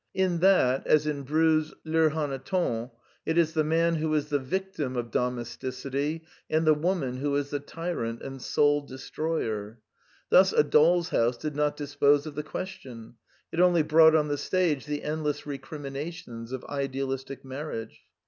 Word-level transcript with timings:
In 0.15 0.39
that, 0.39 0.87
as 0.87 1.05
in 1.05 1.21
Brieux's 1.23 1.75
Les 1.85 2.09
Hannetons, 2.09 2.89
it 3.23 3.37
is 3.37 3.53
the 3.53 3.63
man 3.63 3.97
who 3.97 4.11
is 4.15 4.29
the 4.29 4.39
victim 4.39 4.95
of 4.95 5.11
domesticity, 5.11 6.23
and 6.49 6.65
the 6.65 6.73
woman 6.73 7.17
who 7.17 7.35
is 7.35 7.51
the 7.51 7.59
tyrant 7.59 8.19
and 8.23 8.41
soul 8.41 8.81
destroyer. 8.81 9.79
Thus 10.29 10.53
A 10.53 10.63
Doll's 10.63 11.09
House 11.09 11.37
did 11.37 11.55
not 11.55 11.77
dispose 11.77 12.25
of 12.25 12.33
the 12.33 12.41
question: 12.41 13.17
it 13.51 13.59
only 13.59 13.83
brought 13.83 14.15
on 14.15 14.27
the 14.27 14.39
stage 14.39 14.87
the 14.87 15.03
endless 15.03 15.41
recrimina 15.43 16.11
tions 16.11 16.51
of 16.51 16.65
idealistic 16.65 17.45
marriage. 17.45 18.01